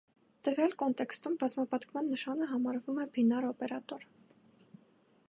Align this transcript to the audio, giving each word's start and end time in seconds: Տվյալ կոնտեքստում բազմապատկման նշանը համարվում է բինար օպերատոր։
Տվյալ 0.45 0.71
կոնտեքստում 0.81 1.35
բազմապատկման 1.43 2.09
նշանը 2.13 2.49
համարվում 2.55 3.05
է 3.05 3.07
բինար 3.19 3.49
օպերատոր։ 3.51 4.09